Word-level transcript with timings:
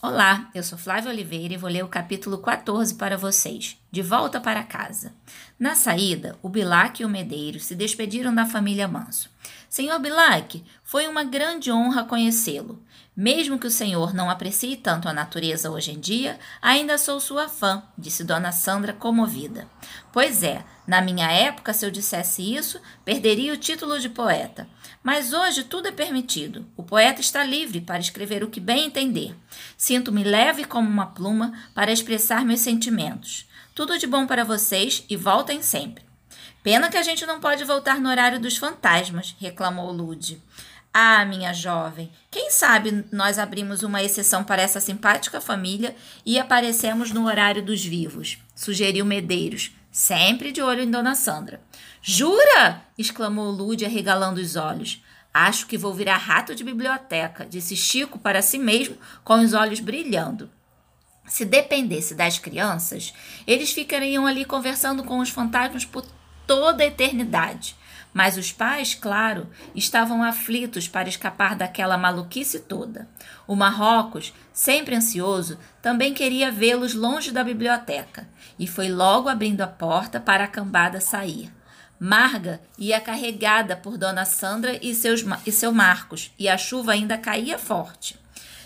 Olá, 0.00 0.48
eu 0.54 0.62
sou 0.62 0.78
Flávia 0.78 1.10
Oliveira 1.10 1.54
e 1.54 1.56
vou 1.56 1.68
ler 1.68 1.84
o 1.84 1.88
capítulo 1.88 2.38
14 2.38 2.94
para 2.94 3.16
vocês. 3.16 3.76
De 3.90 4.00
volta 4.00 4.40
para 4.40 4.62
casa. 4.62 5.12
Na 5.58 5.74
saída, 5.74 6.38
o 6.40 6.48
Bilac 6.48 7.02
e 7.02 7.04
o 7.04 7.08
Medeiros 7.08 7.64
se 7.64 7.74
despediram 7.74 8.32
da 8.32 8.46
família 8.46 8.86
Manso. 8.86 9.28
Senhor 9.68 9.98
Bilac, 9.98 10.64
foi 10.84 11.08
uma 11.08 11.24
grande 11.24 11.72
honra 11.72 12.04
conhecê-lo. 12.04 12.80
Mesmo 13.20 13.58
que 13.58 13.66
o 13.66 13.70
senhor 13.70 14.14
não 14.14 14.30
aprecie 14.30 14.76
tanto 14.76 15.08
a 15.08 15.12
natureza 15.12 15.72
hoje 15.72 15.90
em 15.90 15.98
dia, 15.98 16.38
ainda 16.62 16.96
sou 16.96 17.18
sua 17.18 17.48
fã, 17.48 17.82
disse 17.98 18.22
Dona 18.22 18.52
Sandra 18.52 18.92
comovida. 18.92 19.66
Pois 20.12 20.44
é, 20.44 20.64
na 20.86 21.00
minha 21.02 21.28
época, 21.28 21.74
se 21.74 21.84
eu 21.84 21.90
dissesse 21.90 22.54
isso, 22.54 22.80
perderia 23.04 23.52
o 23.52 23.56
título 23.56 23.98
de 23.98 24.08
poeta. 24.08 24.68
Mas 25.02 25.32
hoje 25.32 25.64
tudo 25.64 25.88
é 25.88 25.90
permitido. 25.90 26.64
O 26.76 26.84
poeta 26.84 27.20
está 27.20 27.42
livre 27.42 27.80
para 27.80 27.98
escrever 27.98 28.44
o 28.44 28.50
que 28.50 28.60
bem 28.60 28.84
entender. 28.84 29.34
Sinto-me 29.76 30.22
leve 30.22 30.64
como 30.64 30.88
uma 30.88 31.06
pluma 31.06 31.52
para 31.74 31.90
expressar 31.90 32.44
meus 32.44 32.60
sentimentos. 32.60 33.48
Tudo 33.74 33.98
de 33.98 34.06
bom 34.06 34.28
para 34.28 34.44
vocês 34.44 35.04
e 35.10 35.16
voltem 35.16 35.60
sempre. 35.60 36.04
Pena 36.62 36.88
que 36.88 36.96
a 36.96 37.02
gente 37.02 37.26
não 37.26 37.40
pode 37.40 37.64
voltar 37.64 37.98
no 37.98 38.10
horário 38.10 38.38
dos 38.38 38.56
fantasmas, 38.56 39.34
reclamou 39.40 39.90
Lude. 39.90 40.40
Ah, 40.92 41.24
minha 41.24 41.52
jovem, 41.52 42.10
quem 42.30 42.50
sabe 42.50 43.04
nós 43.12 43.38
abrimos 43.38 43.82
uma 43.82 44.02
exceção 44.02 44.42
para 44.42 44.62
essa 44.62 44.80
simpática 44.80 45.40
família 45.40 45.94
e 46.24 46.38
aparecemos 46.38 47.12
no 47.12 47.26
horário 47.26 47.62
dos 47.62 47.84
vivos, 47.84 48.38
sugeriu 48.54 49.04
Medeiros, 49.04 49.72
sempre 49.92 50.50
de 50.50 50.62
olho 50.62 50.82
em 50.82 50.90
Dona 50.90 51.14
Sandra. 51.14 51.60
Jura? 52.00 52.82
exclamou 52.96 53.50
Lude, 53.50 53.84
arregalando 53.84 54.40
os 54.40 54.56
olhos. 54.56 55.02
Acho 55.32 55.66
que 55.66 55.78
vou 55.78 55.92
virar 55.92 56.16
rato 56.16 56.54
de 56.54 56.64
biblioteca, 56.64 57.46
disse 57.46 57.76
Chico 57.76 58.18
para 58.18 58.42
si 58.42 58.58
mesmo, 58.58 58.96
com 59.22 59.34
os 59.34 59.52
olhos 59.52 59.78
brilhando. 59.78 60.50
Se 61.26 61.44
dependesse 61.44 62.14
das 62.14 62.38
crianças, 62.38 63.12
eles 63.46 63.70
ficariam 63.70 64.26
ali 64.26 64.44
conversando 64.44 65.04
com 65.04 65.18
os 65.18 65.28
fantasmas 65.28 65.84
por 65.84 66.04
toda 66.46 66.82
a 66.82 66.86
eternidade. 66.86 67.76
Mas 68.12 68.36
os 68.36 68.50
pais, 68.50 68.94
claro, 68.94 69.48
estavam 69.74 70.22
aflitos 70.22 70.88
para 70.88 71.08
escapar 71.08 71.54
daquela 71.54 71.98
maluquice 71.98 72.60
toda. 72.60 73.08
O 73.46 73.54
Marrocos, 73.54 74.32
sempre 74.52 74.94
ansioso, 74.94 75.58
também 75.82 76.14
queria 76.14 76.50
vê-los 76.50 76.94
longe 76.94 77.30
da 77.30 77.44
biblioteca 77.44 78.28
e 78.58 78.66
foi 78.66 78.88
logo 78.88 79.28
abrindo 79.28 79.60
a 79.60 79.66
porta 79.66 80.18
para 80.18 80.44
a 80.44 80.48
cambada 80.48 81.00
sair. 81.00 81.52
Marga 82.00 82.60
ia 82.78 83.00
carregada 83.00 83.76
por 83.76 83.98
Dona 83.98 84.24
Sandra 84.24 84.78
e, 84.80 84.94
seus, 84.94 85.24
e 85.44 85.50
seu 85.50 85.72
Marcos, 85.72 86.32
e 86.38 86.48
a 86.48 86.56
chuva 86.56 86.92
ainda 86.92 87.18
caía 87.18 87.58
forte. 87.58 88.18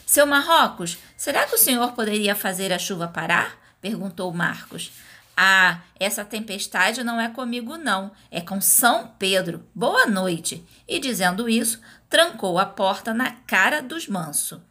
Seu 0.04 0.26
Marrocos, 0.26 0.98
será 1.16 1.46
que 1.46 1.54
o 1.54 1.58
senhor 1.58 1.92
poderia 1.92 2.34
fazer 2.34 2.72
a 2.72 2.78
chuva 2.78 3.08
parar? 3.08 3.56
perguntou 3.80 4.32
Marcos. 4.32 4.92
Ah, 5.36 5.80
essa 5.98 6.24
tempestade 6.24 7.02
não 7.02 7.20
é 7.20 7.28
comigo, 7.28 7.76
não. 7.76 8.12
É 8.30 8.40
com 8.40 8.60
São 8.60 9.08
Pedro. 9.18 9.66
Boa 9.74 10.06
noite. 10.06 10.64
E 10.86 10.98
dizendo 10.98 11.48
isso, 11.48 11.80
trancou 12.08 12.58
a 12.58 12.66
porta 12.66 13.14
na 13.14 13.30
cara 13.46 13.80
dos 13.80 14.06
manso. 14.06 14.62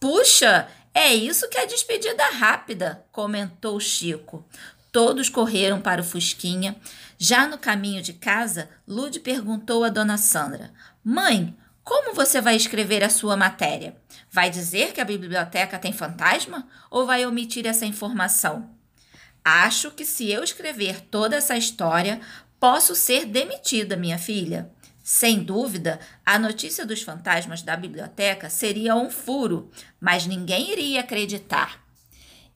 Puxa, 0.00 0.68
é 0.92 1.14
isso 1.14 1.48
que 1.48 1.58
é 1.58 1.66
despedida 1.66 2.24
rápida, 2.30 3.04
comentou 3.10 3.78
Chico. 3.80 4.44
Todos 4.92 5.28
correram 5.28 5.80
para 5.80 6.00
o 6.00 6.04
Fusquinha. 6.04 6.76
Já 7.18 7.46
no 7.46 7.58
caminho 7.58 8.02
de 8.02 8.12
casa, 8.12 8.68
Lude 8.86 9.18
perguntou 9.18 9.82
a 9.82 9.88
Dona 9.88 10.16
Sandra: 10.16 10.72
Mãe, 11.02 11.56
como 11.82 12.14
você 12.14 12.40
vai 12.40 12.54
escrever 12.54 13.02
a 13.02 13.10
sua 13.10 13.36
matéria? 13.36 13.96
Vai 14.30 14.50
dizer 14.50 14.92
que 14.92 15.00
a 15.00 15.04
biblioteca 15.04 15.78
tem 15.78 15.92
fantasma 15.92 16.66
ou 16.90 17.06
vai 17.06 17.26
omitir 17.26 17.66
essa 17.66 17.84
informação? 17.84 18.70
Acho 19.44 19.90
que 19.90 20.06
se 20.06 20.30
eu 20.30 20.42
escrever 20.42 21.02
toda 21.02 21.36
essa 21.36 21.56
história, 21.56 22.20
posso 22.58 22.94
ser 22.94 23.26
demitida, 23.26 23.94
minha 23.94 24.16
filha. 24.16 24.70
Sem 25.02 25.42
dúvida, 25.42 26.00
a 26.24 26.38
notícia 26.38 26.86
dos 26.86 27.02
fantasmas 27.02 27.60
da 27.60 27.76
biblioteca 27.76 28.48
seria 28.48 28.96
um 28.96 29.10
furo, 29.10 29.70
mas 30.00 30.26
ninguém 30.26 30.72
iria 30.72 31.00
acreditar. 31.00 31.84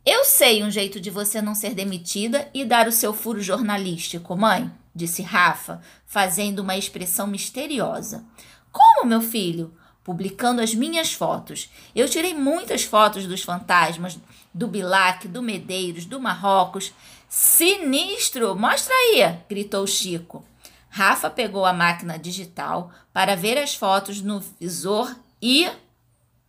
Eu 0.07 0.25
sei 0.25 0.65
um 0.65 0.71
jeito 0.71 0.99
de 0.99 1.11
você 1.11 1.43
não 1.43 1.55
ser 1.55 1.75
demitida 1.75 2.49
e 2.55 2.65
dar 2.65 2.89
o 2.89 2.93
seu 2.93 3.13
furo 3.13 3.43
jornalístico, 3.43 4.35
mãe, 4.35 4.73
disse 4.95 5.21
Rafa, 5.21 5.83
fazendo 6.07 6.61
uma 6.61 6.79
expressão 6.79 7.27
misteriosa. 7.27 8.25
Como, 8.73 9.07
meu 9.07 9.21
filho? 9.21 9.77
Publicando 10.09 10.63
as 10.63 10.75
minhas 10.75 11.13
fotos. 11.13 11.69
Eu 11.95 12.09
tirei 12.09 12.33
muitas 12.33 12.83
fotos 12.83 13.27
dos 13.27 13.43
fantasmas, 13.43 14.19
do 14.55 14.67
Bilac, 14.67 15.29
do 15.29 15.43
Medeiros, 15.43 16.07
do 16.07 16.19
Marrocos. 16.19 16.95
Sinistro! 17.29 18.57
Mostra 18.57 18.95
aí! 18.95 19.39
gritou 19.51 19.87
Chico. 19.87 20.43
Rafa 20.89 21.29
pegou 21.29 21.67
a 21.67 21.75
máquina 21.75 22.19
digital 22.19 22.91
para 23.13 23.37
ver 23.37 23.59
as 23.59 23.75
fotos 23.75 24.23
no 24.23 24.43
visor 24.59 25.15
e. 25.43 25.71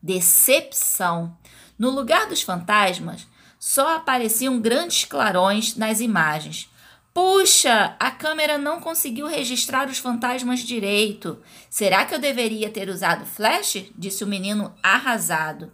Decepção! 0.01 1.37
No 1.77 1.89
lugar 1.89 2.27
dos 2.27 2.41
fantasmas, 2.41 3.27
só 3.59 3.97
apareciam 3.97 4.61
grandes 4.61 5.03
clarões 5.03 5.75
nas 5.75 5.99
imagens. 5.99 6.71
Puxa, 7.21 7.97
a 7.99 8.11
câmera 8.11 8.57
não 8.57 8.79
conseguiu 8.79 9.27
registrar 9.27 9.89
os 9.89 9.97
fantasmas 9.97 10.61
direito. 10.61 11.37
Será 11.69 12.05
que 12.05 12.15
eu 12.15 12.19
deveria 12.19 12.69
ter 12.69 12.87
usado 12.87 13.25
flash? 13.25 13.83
disse 13.97 14.23
o 14.23 14.27
menino 14.27 14.73
arrasado. 14.81 15.69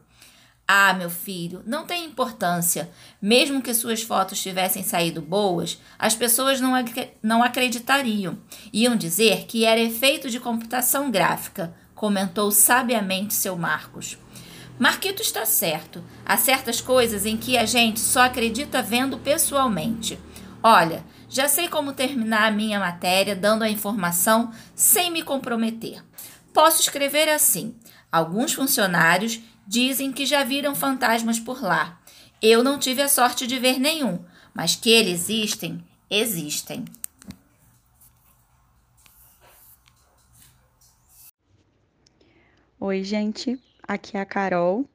Ah, 0.67 0.91
meu 0.95 1.07
filho, 1.07 1.61
não 1.63 1.85
tem 1.85 2.03
importância. 2.03 2.89
Mesmo 3.21 3.61
que 3.61 3.75
suas 3.75 4.01
fotos 4.01 4.41
tivessem 4.41 4.81
saído 4.81 5.21
boas, 5.21 5.79
as 5.99 6.15
pessoas 6.15 6.59
não, 6.59 6.73
ac 6.73 7.11
não 7.21 7.43
acreditariam. 7.43 8.39
Iam 8.73 8.95
dizer 8.95 9.45
que 9.45 9.65
era 9.65 9.79
efeito 9.79 10.31
de 10.31 10.39
computação 10.39 11.11
gráfica, 11.11 11.75
comentou 11.93 12.49
sabiamente 12.49 13.35
seu 13.35 13.55
Marcos. 13.55 14.17
Marquito 14.79 15.21
está 15.21 15.45
certo. 15.45 16.03
Há 16.25 16.37
certas 16.37 16.81
coisas 16.81 17.23
em 17.23 17.37
que 17.37 17.55
a 17.55 17.67
gente 17.67 17.99
só 17.99 18.21
acredita 18.21 18.81
vendo 18.81 19.19
pessoalmente. 19.19 20.17
Olha, 20.63 21.05
já 21.29 21.47
sei 21.47 21.67
como 21.67 21.93
terminar 21.93 22.47
a 22.47 22.55
minha 22.55 22.79
matéria 22.79 23.35
dando 23.35 23.63
a 23.63 23.69
informação 23.69 24.51
sem 24.75 25.11
me 25.11 25.21
comprometer. 25.21 26.03
Posso 26.53 26.81
escrever 26.81 27.29
assim: 27.29 27.75
alguns 28.11 28.53
funcionários 28.53 29.39
dizem 29.67 30.11
que 30.11 30.25
já 30.25 30.43
viram 30.43 30.75
fantasmas 30.75 31.39
por 31.39 31.61
lá. 31.61 31.99
Eu 32.41 32.63
não 32.63 32.77
tive 32.77 33.01
a 33.01 33.07
sorte 33.07 33.47
de 33.47 33.57
ver 33.57 33.79
nenhum, 33.79 34.23
mas 34.53 34.75
que 34.75 34.89
eles 34.89 35.29
existem, 35.29 35.83
existem. 36.09 36.85
Oi, 42.79 43.03
gente, 43.03 43.59
aqui 43.87 44.15
é 44.15 44.21
a 44.21 44.25
Carol 44.25 44.87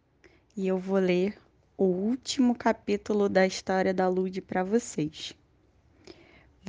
e 0.57 0.69
eu 0.69 0.79
vou 0.79 0.99
ler 0.99 1.37
o 1.77 1.85
último 1.85 2.55
capítulo 2.55 3.29
da 3.29 3.47
história 3.47 3.93
da 3.93 4.07
Lud 4.07 4.41
para 4.43 4.63
vocês. 4.63 5.35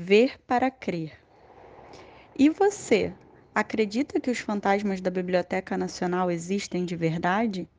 Ver 0.04 0.40
para 0.48 0.72
crer. 0.72 1.14
E 2.36 2.50
você, 2.50 3.14
acredita 3.54 4.20
que 4.20 4.32
os 4.32 4.40
fantasmas 4.40 5.00
da 5.00 5.12
Biblioteca 5.12 5.78
Nacional 5.78 6.32
existem 6.32 6.86
de 6.86 6.96
verdade? 6.96 7.70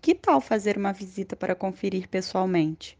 Que 0.00 0.14
tal 0.14 0.40
fazer 0.40 0.78
uma 0.78 0.92
visita 0.92 1.34
para 1.34 1.52
conferir 1.52 2.08
pessoalmente? 2.08 2.96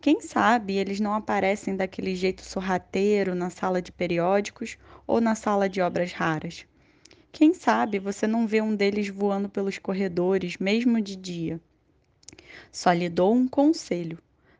Quem 0.00 0.22
sabe 0.22 0.78
eles 0.78 1.00
não 1.00 1.12
aparecem 1.12 1.76
daquele 1.76 2.16
jeito 2.16 2.40
sorrateiro 2.40 3.34
na 3.34 3.50
sala 3.50 3.82
de 3.82 3.92
periódicos 3.92 4.78
ou 5.06 5.20
na 5.20 5.34
sala 5.34 5.68
de 5.68 5.82
obras 5.82 6.10
raras? 6.10 6.66
Quem 7.30 7.52
sabe 7.52 7.98
você 7.98 8.26
não 8.26 8.46
vê 8.46 8.62
um 8.62 8.74
deles 8.74 9.10
voando 9.10 9.50
pelos 9.50 9.76
corredores, 9.76 10.56
mesmo 10.56 10.98
de 10.98 11.14
dia? 11.14 11.60
Só 12.72 12.90
lhe 12.90 13.10
dou 13.10 13.34
um 13.34 13.46
conselho: 13.46 14.18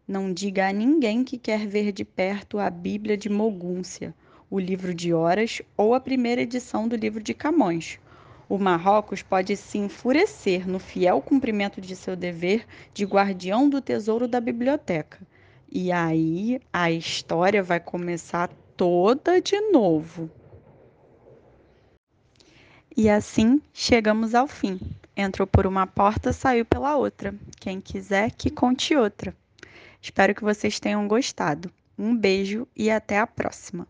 não 0.08 0.32
diga 0.32 0.66
a 0.66 0.72
ninguém 0.72 1.22
que 1.22 1.36
quer 1.36 1.66
ver 1.66 1.92
de 1.92 2.02
perto 2.02 2.58
a 2.58 2.70
Bíblia 2.70 3.14
de 3.14 3.28
Mogúncia, 3.28 4.14
o 4.50 4.58
livro 4.58 4.94
de 4.94 5.12
Horas 5.12 5.60
ou 5.76 5.94
a 5.94 6.00
primeira 6.00 6.40
edição 6.40 6.88
do 6.88 6.96
livro 6.96 7.22
de 7.22 7.34
Camões. 7.34 8.00
O 8.48 8.56
Marrocos 8.56 9.22
pode 9.22 9.54
se 9.54 9.76
enfurecer 9.76 10.66
no 10.66 10.78
fiel 10.78 11.20
cumprimento 11.20 11.78
de 11.78 11.94
seu 11.94 12.16
dever 12.16 12.64
de 12.94 13.04
guardião 13.04 13.68
do 13.68 13.82
tesouro 13.82 14.26
da 14.26 14.40
biblioteca. 14.40 15.18
E 15.70 15.92
aí 15.92 16.58
a 16.72 16.90
história 16.90 17.62
vai 17.62 17.78
começar 17.78 18.48
toda 18.74 19.42
de 19.42 19.60
novo. 19.70 20.30
E 22.96 23.10
assim 23.10 23.60
chegamos 23.74 24.34
ao 24.34 24.46
fim. 24.46 24.80
Entrou 25.14 25.46
por 25.46 25.66
uma 25.66 25.86
porta, 25.86 26.32
saiu 26.32 26.64
pela 26.64 26.96
outra. 26.96 27.34
Quem 27.60 27.78
quiser 27.78 28.30
que 28.30 28.48
conte 28.48 28.96
outra. 28.96 29.36
Espero 30.00 30.34
que 30.34 30.44
vocês 30.44 30.78
tenham 30.78 31.06
gostado. 31.08 31.72
Um 31.98 32.16
beijo 32.16 32.66
e 32.76 32.90
até 32.90 33.18
a 33.18 33.26
próxima! 33.26 33.86